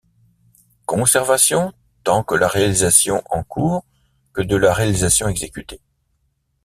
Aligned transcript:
Conservation 0.87 1.73
tant 2.03 2.25
de 2.27 2.35
la 2.35 2.47
réalisation 2.47 3.21
en 3.29 3.43
cours 3.43 3.85
que 4.33 4.41
de 4.41 4.55
la 4.55 4.73
réalisation 4.73 5.27
exécutée. 5.27 5.79